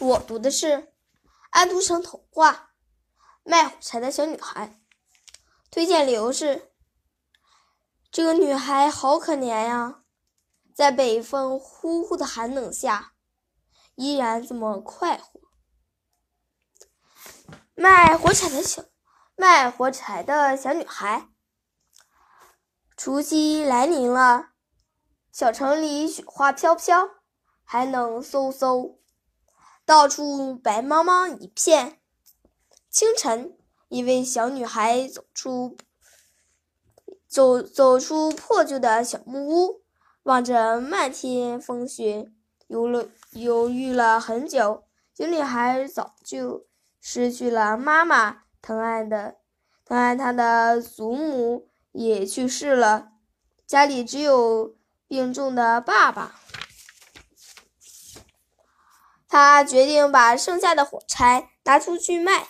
[0.00, 0.66] 我读的是
[1.50, 2.52] 《安徒生童话》
[3.42, 4.68] 《卖火柴的小女孩》，
[5.70, 6.72] 推荐理由是：
[8.10, 10.02] 这个女孩好可怜呀，
[10.74, 13.12] 在北风呼呼的寒冷下，
[13.94, 15.38] 依然这么快活。
[17.74, 18.82] 卖火柴的小
[19.36, 21.28] 卖火柴的小女孩。
[22.96, 24.52] 除夕来临了，
[25.30, 27.06] 小城里雪花飘飘，
[27.64, 28.96] 还冷飕飕，
[29.90, 31.98] 到处白茫茫一片。
[32.88, 33.56] 清晨，
[33.88, 35.76] 一位小女孩走出
[37.26, 39.82] 走走出破旧的小木屋，
[40.22, 42.30] 望着漫天风雪，
[42.68, 44.84] 犹了犹豫了很久。
[45.12, 46.66] 小女孩早就
[47.00, 49.38] 失去了妈妈，疼爱的
[49.84, 51.66] 疼爱她的祖母。
[51.90, 53.10] 也去世了，
[53.66, 54.76] 家里只有
[55.08, 56.39] 病重的爸爸。
[59.30, 62.48] 他决定把剩下的火柴拿出去卖。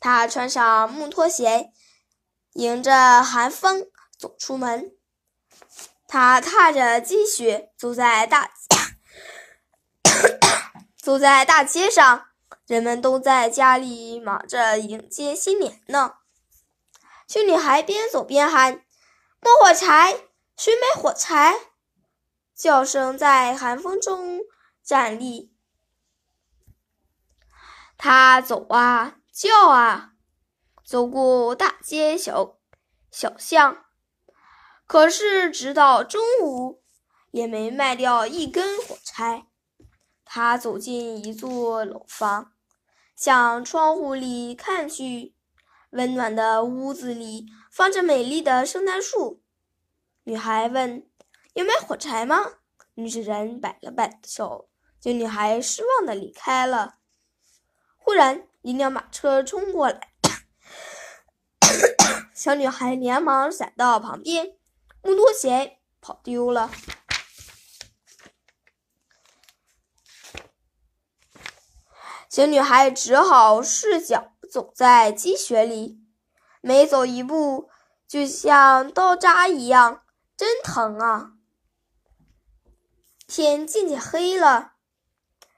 [0.00, 1.70] 他穿上木拖鞋，
[2.54, 3.86] 迎着寒风
[4.18, 4.92] 走出门。
[6.08, 8.50] 他踏着积雪，走在大
[11.00, 12.26] 走在大街上，
[12.66, 16.14] 人们都在家里忙着迎接新年呢。
[17.28, 18.82] 小女孩边走边喊
[19.40, 20.12] ：“摸火柴，
[20.56, 21.54] 谁买火柴？”
[22.56, 24.40] 叫声在寒风中
[24.84, 25.51] 站立。
[28.04, 30.14] 她走啊，叫啊，
[30.84, 32.58] 走过大街小
[33.12, 33.84] 小巷，
[34.88, 36.82] 可是直到中午
[37.30, 39.46] 也没卖掉一根火柴。
[40.24, 42.50] 她走进一座楼房，
[43.14, 45.36] 向窗户里看去。
[45.90, 49.44] 温暖的屋子里放着美丽的圣诞树。
[50.24, 51.08] 女孩问
[51.54, 52.54] ：“有买火柴吗？”
[52.94, 54.68] 女主人摆了摆手，
[55.00, 56.96] 就女孩失望的离开了。
[58.12, 60.12] 突然，一辆马车冲过来，
[62.36, 64.54] 小女孩连忙闪到旁边，
[65.00, 66.70] 木拖鞋跑丢了。
[72.28, 74.34] 小女孩只好赤脚。
[74.50, 75.98] 走在积雪里，
[76.60, 77.70] 每走一步
[78.06, 80.02] 就像刀扎一样，
[80.36, 81.32] 真疼啊！
[83.26, 84.71] 天渐渐黑了，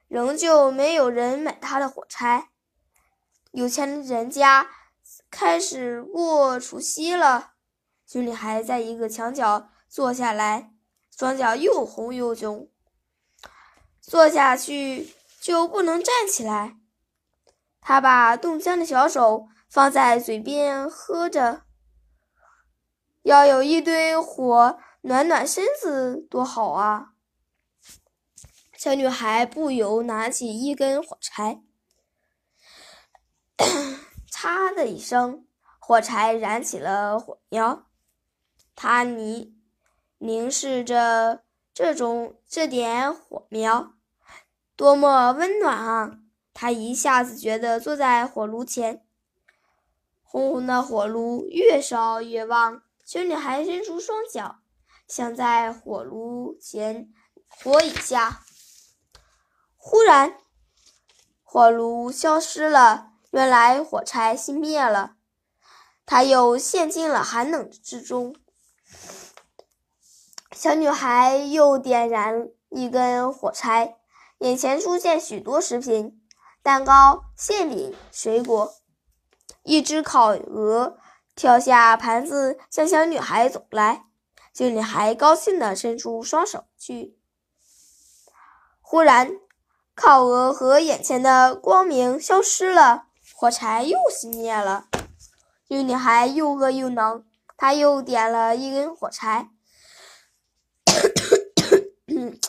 [0.08, 2.50] 仍旧没有人买她的火柴。
[3.52, 4.68] 有钱人家
[5.30, 7.52] 开始过除夕了。
[8.06, 10.72] 小女孩在一个墙角坐下来，
[11.16, 12.68] 双脚又红又肿，
[14.00, 16.76] 坐下去就不能站起来。
[17.80, 21.62] 他把冻僵的小手放在嘴边喝着，
[23.22, 27.13] 要有一堆火暖暖身子多好啊！
[28.84, 31.62] 小女孩不由拿起一根火柴，
[34.30, 35.46] 嚓 的一声，
[35.78, 37.86] 火柴燃起了火苗。
[38.76, 39.58] 她凝
[40.18, 43.94] 凝视着这种这点火苗，
[44.76, 46.18] 多么温暖啊！
[46.52, 49.06] 她一下子觉得坐在火炉前，
[50.22, 52.82] 红红的火炉越烧越旺。
[53.02, 54.58] 小女孩伸出双脚，
[55.08, 57.10] 想在火炉前
[57.48, 58.42] 活一下。
[59.86, 60.38] 忽然，
[61.42, 65.16] 火炉消失了，原来火柴熄灭了。
[66.06, 68.34] 她又陷进了寒冷之中。
[70.52, 73.98] 小女孩又点燃一根火柴，
[74.38, 76.18] 眼前出现许多食品。
[76.62, 78.74] 蛋糕、馅饼、水果，
[79.64, 80.96] 一只烤鹅
[81.36, 84.06] 跳下盘子，向小女孩走来。
[84.54, 87.18] 小女孩高兴地伸出双手去。
[88.80, 89.38] 忽然，
[89.94, 94.88] 烤鹅和眼前的光明消失了，火柴又熄灭了。
[95.68, 97.24] 小女孩又饿又冷，
[97.56, 99.48] 她又点了一根火柴。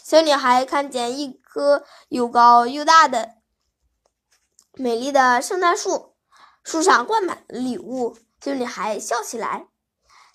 [0.04, 3.36] 小女孩看见一棵又高又大的。
[4.74, 6.16] 美丽的圣诞树，
[6.64, 8.18] 树上挂满了礼物。
[8.42, 9.68] 小女孩笑起来。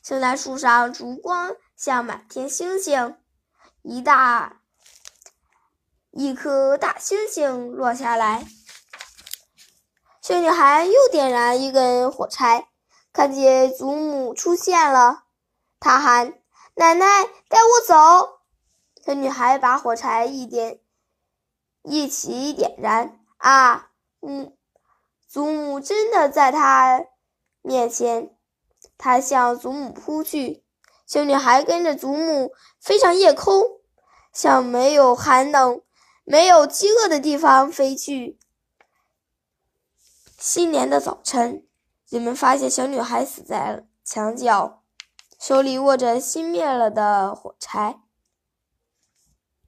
[0.03, 3.17] 圣诞树上烛光像满天星星，
[3.83, 4.60] 一大
[6.11, 8.47] 一颗大星星落下来。
[10.21, 12.69] 小女孩又点燃一根火柴，
[13.13, 15.25] 看见祖母出现了，
[15.79, 16.35] 她喊
[16.75, 18.41] ：“奶奶，带我走！”
[19.05, 20.81] 小女孩把火柴一点
[21.83, 23.17] 一起点燃。
[23.39, 23.91] 啊！
[24.21, 24.55] 嗯，
[25.27, 27.07] 祖母真的在她
[27.63, 28.37] 面前，
[28.99, 30.63] 她向祖母扑去。
[31.07, 33.81] 小女孩跟着祖母飞上夜空，
[34.35, 35.81] 像没有寒冷、
[36.31, 38.39] 没有饥饿的地方飞去。
[40.39, 41.67] 新年的早晨，
[42.09, 44.85] 人们发现小女孩死在墙角，
[45.41, 47.99] 手里握着熄灭了的火柴。